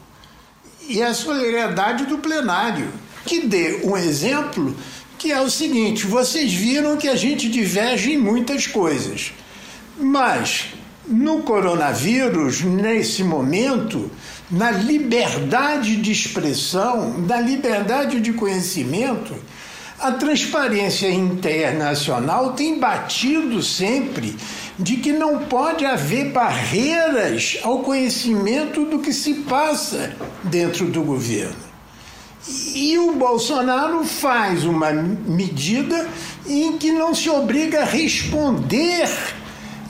e 0.89 1.03
a 1.03 1.15
solidariedade 1.15 2.07
do 2.07 2.19
plenário. 2.19 2.89
Que 3.25 3.47
dê 3.47 3.81
um 3.85 3.97
exemplo 3.97 4.75
que 5.19 5.31
é 5.31 5.41
o 5.41 5.49
seguinte: 5.49 6.07
vocês 6.07 6.53
viram 6.53 6.97
que 6.97 7.09
a 7.09 7.15
gente 7.15 7.49
diverge 7.49 8.13
em 8.13 8.19
muitas 8.19 8.67
coisas, 8.67 9.33
mas 9.97 10.67
no 11.07 11.43
coronavírus, 11.43 12.63
nesse 12.63 13.23
momento, 13.23 14.11
na 14.51 14.71
liberdade 14.71 15.97
de 15.97 16.13
expressão, 16.13 17.19
na 17.19 17.41
liberdade 17.41 18.21
de 18.21 18.33
conhecimento, 18.33 19.35
a 19.99 20.11
transparência 20.11 21.09
internacional 21.09 22.55
tem 22.55 22.79
batido 22.79 23.63
sempre 23.63 24.37
de 24.83 24.97
que 24.97 25.13
não 25.13 25.39
pode 25.45 25.87
haver 25.87 26.33
barreiras 26.33 27.59
ao 27.63 27.79
conhecimento 27.81 28.85
do 28.85 28.99
que 28.99 29.13
se 29.13 29.35
passa 29.35 30.13
dentro 30.43 30.87
do 30.87 31.03
governo. 31.03 31.73
E 32.75 32.99
o 32.99 33.13
Bolsonaro 33.13 34.05
faz 34.05 34.65
uma 34.65 34.93
medida 34.93 36.09
em 36.47 36.77
que 36.77 36.91
não 36.91 37.15
se 37.15 37.31
obriga 37.31 37.83
a 37.83 37.85
responder, 37.85 39.09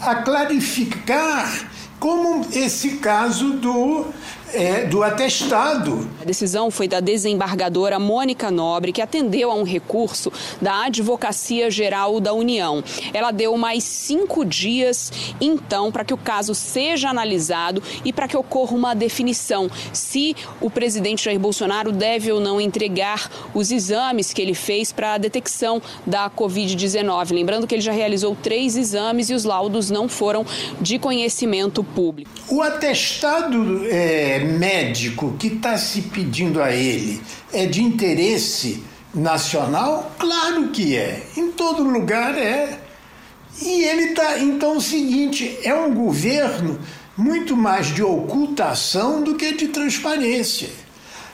a 0.03 0.17
clarificar, 0.17 1.71
como 1.99 2.47
esse 2.53 2.97
caso 2.97 3.55
do 3.55 4.07
é, 4.53 4.85
do 4.85 5.03
atestado. 5.03 6.09
A 6.21 6.25
decisão 6.25 6.71
foi 6.71 6.87
da 6.89 7.01
desembargadora 7.01 7.99
Mônica 7.99 8.51
Nobre, 8.51 8.93
que 8.93 9.03
atendeu 9.03 9.51
a 9.51 9.55
um 9.55 9.65
recurso 9.65 10.33
da 10.61 10.87
Advocacia 10.87 11.71
Geral 11.71 12.21
da 12.21 12.33
União. 12.33 12.83
Ela 13.13 13.31
deu 13.31 13.57
mais 13.57 13.85
cinco 13.85 14.45
dias, 14.45 15.13
então, 15.41 15.91
para 15.91 16.05
que 16.05 16.15
o 16.15 16.19
caso 16.19 16.55
seja 16.55 17.09
analisado 17.09 17.83
e 18.05 18.13
para 18.13 18.29
que 18.29 18.37
ocorra 18.37 18.75
uma 18.75 18.95
definição 18.95 19.71
se 19.93 20.37
o 20.61 20.71
presidente 20.71 21.25
Jair 21.25 21.39
Bolsonaro 21.39 21.93
deve 21.93 22.31
ou 22.33 22.41
não 22.41 22.61
entregar 22.61 23.31
os 23.55 23.71
exames 23.71 24.33
que 24.33 24.43
ele 24.43 24.55
fez 24.55 24.93
para 24.93 25.15
a 25.15 25.19
detecção 25.19 25.81
da 26.07 26.31
Covid-19. 26.31 27.33
Lembrando 27.33 27.67
que 27.67 27.75
ele 27.75 27.83
já 27.83 27.93
realizou 27.93 28.37
três 28.41 28.77
exames 28.77 29.31
e 29.31 29.35
os 29.35 29.45
laudos 29.45 29.91
não 29.91 30.09
foram 30.09 30.45
de 30.81 30.99
conhecimento 30.99 31.83
público. 31.83 32.31
O 32.49 32.63
atestado 32.63 33.87
é, 33.87 34.42
médico 34.43 35.37
que 35.39 35.49
está 35.49 35.77
se 35.77 36.03
pedindo 36.03 36.63
a 36.63 36.73
ele 36.73 37.21
é 37.53 37.67
de 37.67 37.83
interesse 37.83 38.83
nacional? 39.15 40.13
Claro 40.19 40.69
que 40.69 40.97
é. 40.97 41.23
Em 41.37 41.51
todo 41.53 41.83
lugar 41.83 42.37
é. 42.37 42.79
E 43.61 43.85
ele 43.85 44.11
está. 44.11 44.39
Então, 44.39 44.77
o 44.77 44.81
seguinte: 44.81 45.59
é 45.63 45.75
um 45.75 45.95
governo 45.95 46.79
muito 47.17 47.57
mais 47.57 47.95
de 47.95 48.03
ocultação 48.03 49.23
do 49.23 49.35
que 49.35 49.53
de 49.53 49.69
transparência. 49.69 50.71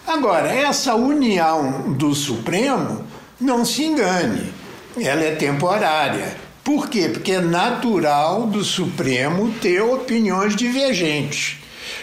Agora, 0.07 0.49
essa 0.49 0.95
união 0.95 1.93
do 1.93 2.15
Supremo, 2.15 3.05
não 3.41 3.65
se 3.65 3.85
engane, 3.85 4.53
ela 4.99 5.23
é 5.23 5.35
temporária. 5.35 6.37
Por 6.65 6.89
quê? 6.89 7.09
Porque 7.13 7.33
é 7.33 7.41
natural 7.41 8.47
do 8.47 8.65
Supremo 8.65 9.53
ter 9.61 9.81
opiniões 9.81 10.57
divergentes. 10.57 11.59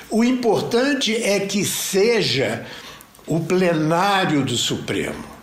O 0.09 0.23
importante 0.23 1.15
é 1.15 1.39
que 1.39 1.65
seja 1.65 2.65
o 3.27 3.39
plenário 3.39 4.45
do 4.45 4.55
Supremo. 4.55 5.35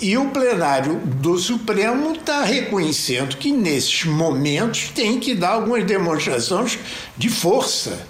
E 0.00 0.16
o 0.16 0.30
plenário 0.30 0.98
do 1.20 1.36
Supremo 1.36 2.12
está 2.12 2.42
reconhecendo 2.42 3.36
que, 3.36 3.52
nesses 3.52 4.04
momentos, 4.04 4.88
tem 4.94 5.20
que 5.20 5.34
dar 5.34 5.50
algumas 5.50 5.84
demonstrações 5.84 6.78
de 7.18 7.28
força. 7.28 8.06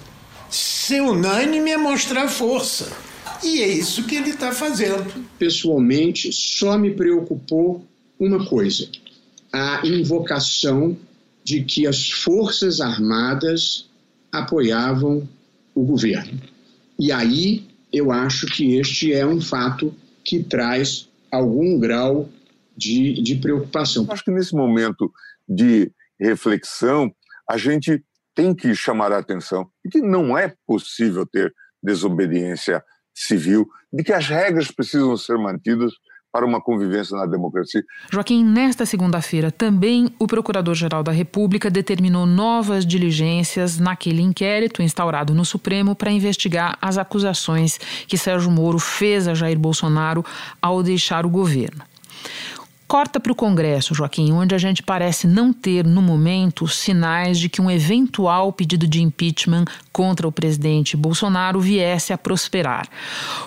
Ser 0.49 1.01
unânime 1.01 1.71
é 1.71 1.77
mostrar 1.77 2.29
força. 2.29 2.91
E 3.43 3.61
é 3.61 3.67
isso 3.67 4.03
que 4.03 4.15
ele 4.15 4.29
está 4.29 4.53
fazendo. 4.53 5.25
Pessoalmente, 5.37 6.31
só 6.31 6.77
me 6.77 6.91
preocupou 6.91 7.85
uma 8.17 8.45
coisa: 8.45 8.87
a 9.51 9.81
invocação 9.83 10.95
de 11.43 11.63
que 11.63 11.87
as 11.87 12.09
Forças 12.09 12.79
Armadas 12.79 13.89
apoiavam 14.31 15.27
o 15.73 15.83
governo. 15.83 16.39
E 16.99 17.11
aí 17.11 17.67
eu 17.91 18.11
acho 18.11 18.47
que 18.47 18.75
este 18.75 19.13
é 19.13 19.25
um 19.25 19.41
fato 19.41 19.93
que 20.23 20.43
traz 20.43 21.09
algum 21.31 21.79
grau 21.79 22.29
de, 22.75 23.21
de 23.21 23.35
preocupação. 23.35 24.05
Acho 24.09 24.23
que 24.23 24.31
nesse 24.31 24.55
momento 24.55 25.11
de 25.47 25.91
reflexão, 26.19 27.13
a 27.49 27.57
gente 27.57 28.03
tem 28.33 28.55
que 28.55 28.73
chamar 28.73 29.11
a 29.11 29.17
atenção 29.17 29.69
de 29.83 29.91
que 29.91 30.01
não 30.01 30.37
é 30.37 30.53
possível 30.65 31.25
ter 31.25 31.53
desobediência 31.83 32.83
civil, 33.13 33.67
de 33.91 34.03
que 34.03 34.13
as 34.13 34.27
regras 34.27 34.71
precisam 34.71 35.17
ser 35.17 35.37
mantidas 35.37 35.91
para 36.31 36.45
uma 36.45 36.61
convivência 36.61 37.17
na 37.17 37.25
democracia. 37.25 37.83
Joaquim, 38.11 38.43
nesta 38.43 38.85
segunda-feira 38.85 39.51
também 39.51 40.13
o 40.17 40.27
Procurador-Geral 40.27 41.03
da 41.03 41.11
República 41.11 41.69
determinou 41.69 42.25
novas 42.25 42.85
diligências 42.85 43.77
naquele 43.77 44.21
inquérito 44.21 44.81
instaurado 44.81 45.33
no 45.33 45.43
Supremo 45.43 45.95
para 45.95 46.11
investigar 46.11 46.77
as 46.81 46.97
acusações 46.97 47.77
que 48.07 48.17
Sérgio 48.17 48.51
Moro 48.51 48.79
fez 48.79 49.27
a 49.27 49.33
Jair 49.33 49.59
Bolsonaro 49.59 50.23
ao 50.61 50.81
deixar 50.81 51.25
o 51.25 51.29
governo. 51.29 51.83
Corta 52.91 53.21
para 53.21 53.31
o 53.31 53.35
Congresso, 53.35 53.95
Joaquim, 53.95 54.33
onde 54.33 54.53
a 54.53 54.57
gente 54.57 54.83
parece 54.83 55.25
não 55.25 55.53
ter, 55.53 55.85
no 55.85 56.01
momento, 56.01 56.67
sinais 56.67 57.39
de 57.39 57.47
que 57.47 57.61
um 57.61 57.71
eventual 57.71 58.51
pedido 58.51 58.85
de 58.85 59.01
impeachment 59.01 59.63
contra 59.93 60.27
o 60.27 60.31
presidente 60.31 60.97
Bolsonaro 60.97 61.61
viesse 61.61 62.11
a 62.11 62.17
prosperar. 62.17 62.89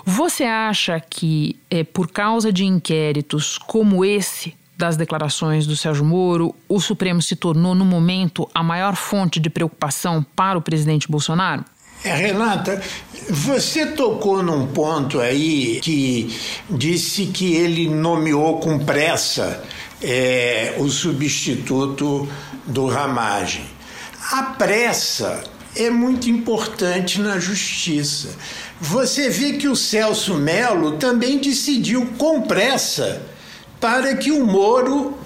Você 0.02 0.44
acha 0.44 0.98
que, 0.98 1.58
é, 1.68 1.84
por 1.84 2.10
causa 2.10 2.50
de 2.50 2.64
inquéritos 2.64 3.58
como 3.58 4.02
esse, 4.02 4.54
das 4.78 4.96
declarações 4.96 5.66
do 5.66 5.76
Sérgio 5.76 6.06
Moro, 6.06 6.54
o 6.66 6.80
Supremo 6.80 7.20
se 7.20 7.36
tornou, 7.36 7.74
no 7.74 7.84
momento, 7.84 8.48
a 8.54 8.62
maior 8.62 8.96
fonte 8.96 9.38
de 9.38 9.50
preocupação 9.50 10.24
para 10.34 10.58
o 10.58 10.62
presidente 10.62 11.06
Bolsonaro? 11.06 11.66
É, 12.04 12.14
Renata, 12.14 12.82
você 13.30 13.87
tocou 13.87 14.42
num 14.42 14.66
ponto 14.66 15.20
aí 15.20 15.80
que 15.80 16.38
disse 16.68 17.25
que 17.26 17.54
ele 17.54 17.88
nomeou 17.88 18.58
com 18.61 18.78
pressa 18.78 19.64
é, 20.02 20.75
o 20.76 20.90
substituto 20.90 22.28
do 22.66 22.88
Ramagem. 22.88 23.64
A 24.33 24.42
pressa 24.42 25.42
é 25.74 25.88
muito 25.88 26.28
importante 26.28 27.22
na 27.22 27.38
justiça. 27.38 28.37
Você 28.78 29.31
vê 29.31 29.55
que 29.55 29.66
o 29.66 29.74
Celso 29.74 30.35
Melo 30.35 30.98
também 30.98 31.38
decidiu 31.38 32.07
com 32.18 32.42
pressa 32.42 33.22
para 33.81 34.14
que 34.14 34.31
o 34.31 34.44
Moro 34.44 35.16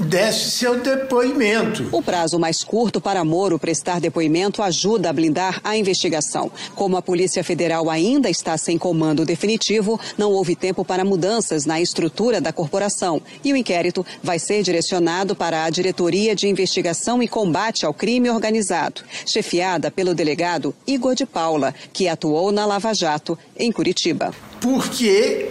desse 0.00 0.50
seu 0.50 0.80
depoimento. 0.80 1.88
O 1.92 2.02
prazo 2.02 2.38
mais 2.38 2.62
curto 2.62 3.00
para 3.00 3.24
Moro 3.24 3.58
prestar 3.58 4.00
depoimento 4.00 4.62
ajuda 4.62 5.10
a 5.10 5.12
blindar 5.12 5.60
a 5.64 5.76
investigação. 5.76 6.50
Como 6.74 6.96
a 6.96 7.02
Polícia 7.02 7.42
Federal 7.42 7.88
ainda 7.90 8.28
está 8.28 8.56
sem 8.58 8.78
comando 8.78 9.24
definitivo, 9.24 9.98
não 10.16 10.32
houve 10.32 10.54
tempo 10.54 10.84
para 10.84 11.04
mudanças 11.04 11.64
na 11.64 11.80
estrutura 11.80 12.40
da 12.40 12.52
corporação 12.52 13.20
e 13.44 13.52
o 13.52 13.56
inquérito 13.56 14.04
vai 14.22 14.38
ser 14.38 14.62
direcionado 14.62 15.34
para 15.34 15.64
a 15.64 15.70
Diretoria 15.70 16.34
de 16.34 16.48
Investigação 16.48 17.22
e 17.22 17.28
Combate 17.28 17.86
ao 17.86 17.94
Crime 17.94 18.30
Organizado, 18.30 19.02
chefiada 19.24 19.90
pelo 19.90 20.14
delegado 20.14 20.74
Igor 20.86 21.14
de 21.14 21.26
Paula, 21.26 21.74
que 21.92 22.08
atuou 22.08 22.52
na 22.52 22.66
Lava 22.66 22.94
Jato 22.94 23.38
em 23.58 23.72
Curitiba. 23.72 24.32
Porque 24.60 25.50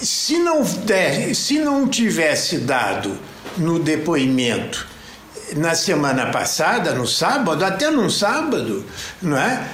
se 0.00 0.38
não 0.38 0.62
der, 0.62 1.34
se 1.34 1.58
não 1.58 1.86
tivesse 1.86 2.58
dado 2.58 3.18
no 3.58 3.78
depoimento 3.78 4.86
na 5.56 5.74
semana 5.74 6.26
passada, 6.26 6.92
no 6.92 7.06
sábado, 7.06 7.64
até 7.64 7.90
no 7.90 8.10
sábado, 8.10 8.84
não 9.22 9.36
é? 9.36 9.66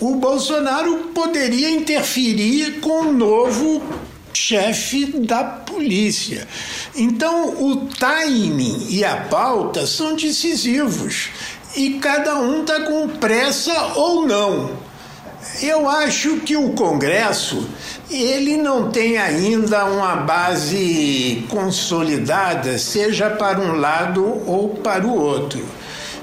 O 0.00 0.16
Bolsonaro 0.16 1.10
poderia 1.14 1.70
interferir 1.70 2.80
com 2.80 3.08
o 3.08 3.12
novo 3.12 3.82
chefe 4.32 5.06
da 5.20 5.44
polícia. 5.44 6.46
Então, 6.94 7.62
o 7.62 7.86
timing 7.86 8.86
e 8.90 9.04
a 9.04 9.16
pauta 9.16 9.86
são 9.86 10.16
decisivos 10.16 11.28
e 11.76 11.94
cada 12.00 12.36
um 12.36 12.62
está 12.62 12.80
com 12.80 13.08
pressa 13.08 13.72
ou 13.94 14.26
não. 14.26 14.83
Eu 15.62 15.88
acho 15.88 16.38
que 16.40 16.56
o 16.56 16.70
Congresso 16.70 17.68
ele 18.10 18.56
não 18.56 18.90
tem 18.90 19.18
ainda 19.18 19.84
uma 19.84 20.16
base 20.16 21.44
consolidada, 21.48 22.76
seja 22.76 23.30
para 23.30 23.60
um 23.60 23.76
lado 23.76 24.24
ou 24.46 24.70
para 24.70 25.06
o 25.06 25.14
outro. 25.14 25.64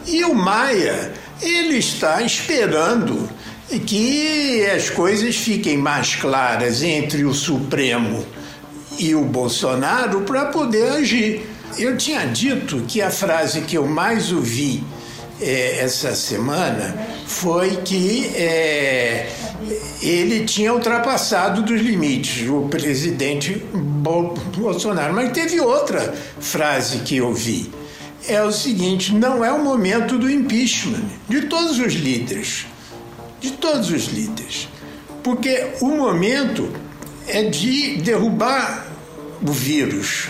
E 0.05 0.23
o 0.23 0.33
Maia, 0.33 1.13
ele 1.41 1.77
está 1.77 2.21
esperando 2.21 3.29
que 3.79 4.65
as 4.65 4.89
coisas 4.89 5.35
fiquem 5.35 5.77
mais 5.77 6.15
claras 6.15 6.83
entre 6.83 7.23
o 7.23 7.33
Supremo 7.33 8.25
e 8.99 9.15
o 9.15 9.23
Bolsonaro 9.23 10.21
para 10.21 10.47
poder 10.47 10.91
agir. 10.91 11.49
Eu 11.77 11.95
tinha 11.95 12.25
dito 12.25 12.83
que 12.87 13.01
a 13.01 13.09
frase 13.09 13.61
que 13.61 13.77
eu 13.77 13.87
mais 13.87 14.31
ouvi 14.31 14.83
é, 15.41 15.79
essa 15.79 16.13
semana 16.13 16.95
foi 17.25 17.77
que 17.77 18.27
é, 18.35 19.27
ele 20.01 20.45
tinha 20.45 20.73
ultrapassado 20.73 21.63
dos 21.63 21.81
limites, 21.81 22.47
o 22.47 22.67
presidente 22.69 23.55
Bolsonaro. 23.73 25.13
Mas 25.13 25.31
teve 25.31 25.59
outra 25.59 26.13
frase 26.39 26.99
que 26.99 27.17
eu 27.17 27.33
vi. 27.33 27.71
É 28.27 28.41
o 28.43 28.51
seguinte: 28.51 29.13
não 29.13 29.43
é 29.43 29.51
o 29.51 29.63
momento 29.63 30.17
do 30.17 30.29
impeachment 30.29 31.05
de 31.27 31.41
todos 31.41 31.79
os 31.79 31.93
líderes. 31.93 32.67
De 33.39 33.51
todos 33.51 33.89
os 33.89 34.05
líderes. 34.05 34.69
Porque 35.23 35.71
o 35.81 35.89
momento 35.89 36.71
é 37.27 37.43
de 37.43 37.97
derrubar 37.97 38.87
o 39.41 39.51
vírus. 39.51 40.27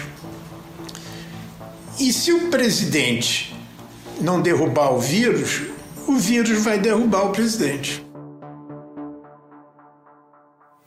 E 2.00 2.14
se 2.14 2.32
o 2.32 2.50
presidente 2.50 3.51
não 4.22 4.42
derrubar 4.42 4.94
o 4.94 5.00
vírus, 5.00 5.64
o 6.08 6.16
vírus 6.16 6.64
vai 6.64 6.80
derrubar 6.80 7.26
o 7.26 7.30
presidente. 7.32 8.06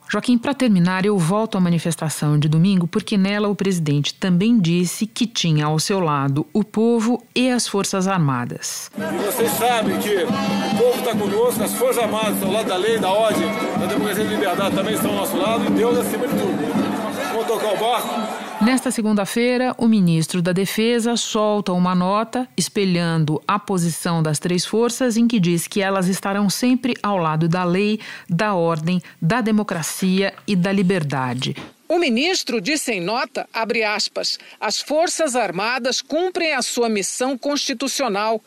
Joaquim, 0.07 0.37
para 0.37 0.53
terminar, 0.53 1.05
eu 1.05 1.17
volto 1.17 1.57
à 1.57 1.59
manifestação 1.59 2.39
de 2.39 2.47
domingo, 2.47 2.87
porque 2.87 3.17
nela 3.17 3.49
o 3.49 3.55
presidente 3.55 4.13
também 4.13 4.57
disse 4.59 5.05
que 5.05 5.25
tinha 5.25 5.65
ao 5.65 5.79
seu 5.79 5.99
lado 5.99 6.45
o 6.53 6.63
povo 6.63 7.21
e 7.35 7.49
as 7.49 7.67
Forças 7.67 8.07
Armadas. 8.07 8.89
E 8.95 9.25
vocês 9.25 9.51
sabem 9.51 9.97
que 9.99 10.23
o 10.23 10.77
povo 10.77 10.99
está 10.99 11.15
conosco, 11.15 11.63
as 11.63 11.73
Forças 11.73 12.03
Armadas 12.03 12.35
estão 12.35 12.47
ao 12.49 12.53
lado 12.53 12.67
da 12.67 12.77
lei, 12.77 12.99
da 12.99 13.09
ordem, 13.09 13.47
da 13.79 13.87
democracia 13.87 14.23
e 14.23 14.27
da 14.27 14.33
liberdade 14.33 14.75
também 14.75 14.93
estão 14.93 15.11
ao 15.11 15.17
nosso 15.17 15.37
lado, 15.37 15.65
e 15.65 15.69
Deus 15.71 15.97
acima 15.97 16.27
de 16.27 16.33
tudo. 16.33 17.33
Vamos 17.33 17.47
tocar 17.47 17.73
o 17.73 17.77
barco 17.77 18.34
Nesta 18.65 18.89
segunda-feira, 18.89 19.75
o 19.77 19.87
ministro 19.87 20.41
da 20.41 20.51
Defesa 20.51 21.15
solta 21.15 21.71
uma 21.71 21.93
nota 21.93 22.47
espelhando 22.57 23.39
a 23.47 23.59
posição 23.59 24.23
das 24.23 24.39
três 24.39 24.65
forças, 24.65 25.17
em 25.17 25.27
que 25.27 25.39
diz 25.39 25.67
que 25.67 25.81
elas 25.81 26.07
estarão 26.07 26.49
sempre 26.49 26.95
ao 27.03 27.15
lado 27.15 27.47
da 27.47 27.63
lei, 27.63 27.99
da 28.27 28.55
ordem, 28.55 28.99
da 29.21 29.39
democracia 29.39 30.33
e 30.47 30.55
da 30.55 30.71
liberdade. 30.71 31.55
O 31.87 31.99
ministro 31.99 32.59
disse 32.59 32.91
em 32.91 32.99
nota, 32.99 33.47
abre 33.53 33.83
aspas, 33.83 34.39
as 34.59 34.81
Forças 34.81 35.35
Armadas 35.35 36.01
cumprem 36.01 36.53
a 36.53 36.63
sua 36.63 36.89
missão 36.89 37.37
constitucional 37.37 38.41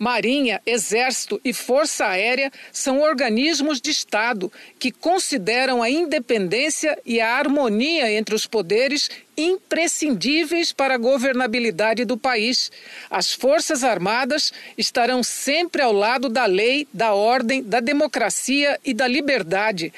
Marinha, 0.00 0.62
Exército 0.64 1.38
e 1.44 1.52
Força 1.52 2.06
Aérea 2.06 2.50
são 2.72 3.02
organismos 3.02 3.82
de 3.82 3.90
Estado 3.90 4.50
que 4.78 4.90
consideram 4.90 5.82
a 5.82 5.90
independência 5.90 6.98
e 7.04 7.20
a 7.20 7.36
harmonia 7.36 8.10
entre 8.10 8.34
os 8.34 8.46
poderes 8.46 9.10
imprescindíveis 9.36 10.72
para 10.72 10.94
a 10.94 10.98
governabilidade 10.98 12.06
do 12.06 12.16
país. 12.16 12.72
As 13.10 13.34
Forças 13.34 13.84
Armadas 13.84 14.54
estarão 14.76 15.22
sempre 15.22 15.82
ao 15.82 15.92
lado 15.92 16.30
da 16.30 16.46
lei, 16.46 16.88
da 16.94 17.12
ordem, 17.12 17.62
da 17.62 17.80
democracia 17.80 18.80
e 18.82 18.94
da 18.94 19.06
liberdade. 19.06 19.92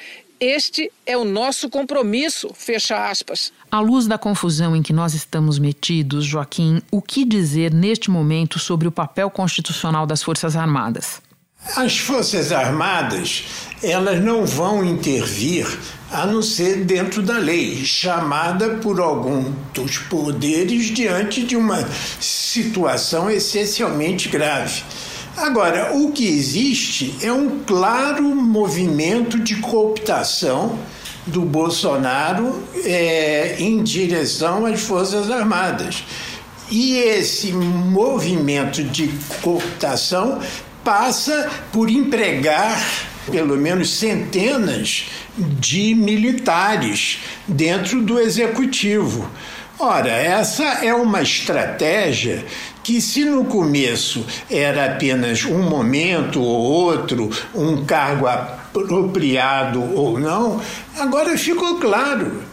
Este 0.45 0.91
é 1.05 1.15
o 1.15 1.23
nosso 1.23 1.69
compromisso, 1.69 2.51
fecha 2.53 3.09
aspas. 3.09 3.53
À 3.71 3.79
luz 3.79 4.07
da 4.07 4.17
confusão 4.17 4.75
em 4.75 4.83
que 4.83 4.91
nós 4.91 5.13
estamos 5.13 5.57
metidos, 5.57 6.25
Joaquim, 6.25 6.81
o 6.91 7.01
que 7.01 7.23
dizer 7.23 7.73
neste 7.73 8.11
momento 8.11 8.59
sobre 8.59 8.85
o 8.85 8.91
papel 8.91 9.29
constitucional 9.29 10.05
das 10.05 10.21
Forças 10.21 10.57
Armadas? 10.57 11.21
As 11.77 11.97
Forças 11.97 12.51
Armadas, 12.51 13.45
elas 13.81 14.21
não 14.21 14.45
vão 14.45 14.83
intervir 14.83 15.65
a 16.11 16.27
não 16.27 16.41
ser 16.41 16.83
dentro 16.83 17.23
da 17.23 17.37
lei, 17.37 17.85
chamada 17.85 18.71
por 18.75 18.99
algum 18.99 19.49
dos 19.73 19.97
poderes 19.97 20.87
diante 20.87 21.41
de 21.43 21.55
uma 21.55 21.87
situação 22.19 23.29
essencialmente 23.29 24.27
grave. 24.27 24.83
Agora, 25.35 25.93
o 25.95 26.11
que 26.11 26.27
existe 26.27 27.15
é 27.21 27.31
um 27.31 27.59
claro 27.65 28.23
movimento 28.23 29.39
de 29.39 29.55
cooptação 29.55 30.77
do 31.25 31.41
Bolsonaro 31.41 32.63
é, 32.83 33.55
em 33.57 33.81
direção 33.81 34.65
às 34.65 34.81
Forças 34.81 35.31
Armadas. 35.31 36.03
E 36.69 36.97
esse 36.97 37.51
movimento 37.51 38.83
de 38.83 39.09
cooptação 39.41 40.39
passa 40.83 41.49
por 41.71 41.89
empregar 41.89 42.79
pelo 43.31 43.57
menos 43.57 43.89
centenas 43.97 45.05
de 45.37 45.95
militares 45.95 47.19
dentro 47.47 48.01
do 48.01 48.19
executivo. 48.19 49.29
Ora, 49.79 50.11
essa 50.11 50.63
é 50.63 50.93
uma 50.93 51.21
estratégia 51.21 52.45
que, 52.83 53.01
se 53.01 53.23
no 53.23 53.45
começo 53.45 54.25
era 54.51 54.85
apenas 54.85 55.45
um 55.45 55.63
momento 55.63 56.41
ou 56.41 56.61
outro, 56.61 57.31
um 57.55 57.85
cargo 57.85 58.27
apropriado 58.27 59.81
ou 59.95 60.19
não, 60.19 60.61
agora 60.99 61.37
ficou 61.37 61.79
claro. 61.79 62.43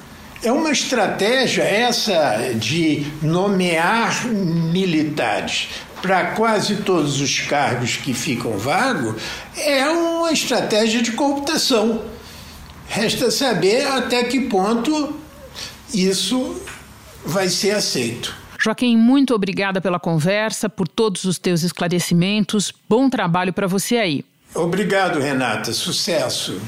É 0.43 0.51
uma 0.51 0.71
estratégia 0.71 1.63
essa 1.63 2.55
de 2.55 3.07
nomear 3.21 4.27
militares 4.27 5.69
para 6.01 6.29
quase 6.29 6.77
todos 6.77 7.21
os 7.21 7.41
cargos 7.41 7.97
que 7.97 8.15
ficam 8.15 8.57
vagos, 8.57 9.21
é 9.57 9.87
uma 9.89 10.33
estratégia 10.33 11.03
de 11.03 11.13
cooptação. 11.13 12.03
Resta 12.89 13.31
saber 13.31 13.87
até 13.87 14.25
que 14.25 14.41
ponto 14.41 15.15
isso 15.93 16.57
vai 17.25 17.49
ser 17.49 17.73
aceito. 17.73 18.40
Joaquim, 18.63 18.95
muito 18.95 19.35
obrigada 19.35 19.81
pela 19.81 19.99
conversa, 19.99 20.69
por 20.69 20.87
todos 20.87 21.25
os 21.25 21.39
teus 21.39 21.63
esclarecimentos. 21.63 22.73
Bom 22.87 23.09
trabalho 23.09 23.55
para 23.55 23.67
você 23.67 23.97
aí. 23.97 24.25
Obrigado, 24.55 25.19
Renata. 25.19 25.73
Sucesso. 25.73 26.61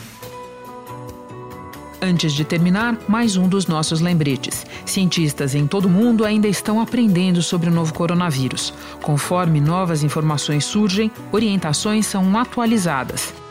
Antes 2.01 2.33
de 2.33 2.45
terminar, 2.45 2.99
mais 3.07 3.37
um 3.37 3.47
dos 3.47 3.67
nossos 3.67 4.01
lembretes. 4.01 4.67
Cientistas 4.87 5.55
em 5.55 5.67
todo 5.67 5.85
o 5.85 5.91
mundo 5.91 6.25
ainda 6.25 6.49
estão 6.49 6.81
aprendendo 6.81 7.43
sobre 7.43 7.69
o 7.69 7.73
novo 7.73 7.93
coronavírus. 7.93 8.73
Conforme 9.03 9.61
novas 9.61 10.03
informações 10.03 10.65
surgem, 10.65 11.13
orientações 11.31 12.07
são 12.07 12.37
atualizadas. 12.39 13.42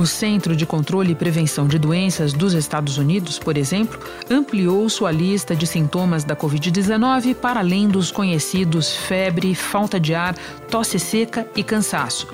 O 0.00 0.06
Centro 0.06 0.56
de 0.56 0.64
Controle 0.64 1.12
e 1.12 1.14
Prevenção 1.14 1.68
de 1.68 1.78
Doenças 1.78 2.32
dos 2.32 2.54
Estados 2.54 2.96
Unidos, 2.96 3.38
por 3.38 3.58
exemplo, 3.58 4.00
ampliou 4.30 4.88
sua 4.88 5.12
lista 5.12 5.54
de 5.54 5.66
sintomas 5.66 6.24
da 6.24 6.34
Covid-19 6.34 7.34
para 7.34 7.60
além 7.60 7.86
dos 7.86 8.10
conhecidos 8.10 8.96
febre, 8.96 9.54
falta 9.54 10.00
de 10.00 10.14
ar, 10.14 10.34
tosse 10.70 10.98
seca 10.98 11.46
e 11.54 11.62
cansaço. 11.62 12.26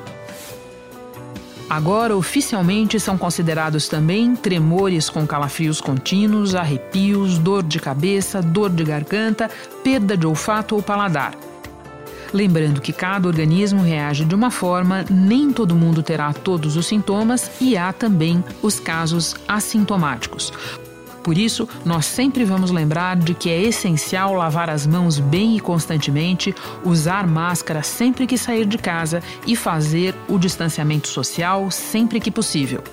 Agora, 1.68 2.16
oficialmente, 2.16 3.00
são 3.00 3.18
considerados 3.18 3.88
também 3.88 4.37
tremores 4.37 5.11
com 5.11 5.26
calafrios 5.26 5.81
contínuos, 5.81 6.55
arrepios, 6.55 7.37
dor 7.37 7.64
de 7.64 7.81
cabeça, 7.81 8.40
dor 8.40 8.70
de 8.70 8.85
garganta, 8.85 9.50
perda 9.83 10.16
de 10.16 10.24
olfato 10.24 10.76
ou 10.76 10.83
paladar. 10.83 11.35
Lembrando 12.37 12.83
que 12.83 12.92
cada 12.92 13.27
organismo 13.27 13.81
reage 13.81 14.22
de 14.22 14.35
uma 14.35 14.51
forma, 14.51 15.07
nem 15.09 15.51
todo 15.51 15.75
mundo 15.75 16.03
terá 16.03 16.35
todos 16.35 16.77
os 16.77 16.87
sintomas 16.87 17.51
e 17.62 17.79
há 17.79 17.94
também 17.94 18.44
os 18.61 18.79
casos 18.79 19.35
assintomáticos. 19.49 20.53
Por 21.25 21.38
isso, 21.38 21.66
nós 21.83 22.05
sempre 22.05 22.44
vamos 22.44 22.70
lembrar 22.70 23.16
de 23.16 23.33
que 23.33 23.49
é 23.49 23.62
essencial 23.62 24.35
lavar 24.35 24.68
as 24.68 24.87
mãos 24.87 25.18
bem 25.18 25.57
e 25.57 25.61
constantemente, 25.61 26.55
usar 26.85 27.27
máscara 27.27 27.83
sempre 27.83 28.27
que 28.27 28.37
sair 28.37 28.66
de 28.66 28.77
casa 28.77 29.22
e 29.46 29.57
fazer 29.57 30.14
o 30.29 30.38
distanciamento 30.38 31.09
social 31.09 31.70
sempre 31.70 32.20
que 32.20 32.31
possível. 32.31 32.85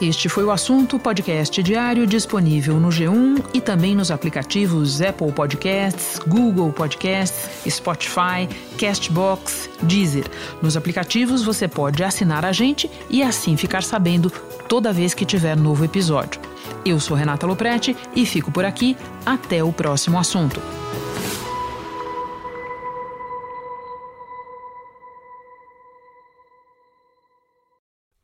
Este 0.00 0.28
foi 0.28 0.44
o 0.44 0.50
assunto 0.50 0.98
podcast 0.98 1.62
diário 1.62 2.06
disponível 2.06 2.80
no 2.80 2.88
G1 2.88 3.44
e 3.54 3.60
também 3.60 3.94
nos 3.94 4.10
aplicativos 4.10 5.00
Apple 5.00 5.30
Podcasts, 5.30 6.18
Google 6.26 6.72
Podcasts, 6.72 7.48
Spotify, 7.68 8.48
Castbox, 8.78 9.70
Deezer. 9.82 10.24
Nos 10.60 10.76
aplicativos 10.76 11.42
você 11.42 11.68
pode 11.68 12.02
assinar 12.02 12.44
a 12.44 12.52
gente 12.52 12.90
e 13.08 13.22
assim 13.22 13.56
ficar 13.56 13.84
sabendo 13.84 14.30
toda 14.68 14.92
vez 14.92 15.14
que 15.14 15.24
tiver 15.24 15.56
novo 15.56 15.84
episódio. 15.84 16.40
Eu 16.84 16.98
sou 16.98 17.16
Renata 17.16 17.46
Loprete 17.46 17.96
e 18.16 18.26
fico 18.26 18.50
por 18.50 18.64
aqui. 18.64 18.96
Até 19.24 19.62
o 19.62 19.72
próximo 19.72 20.18
assunto. 20.18 20.60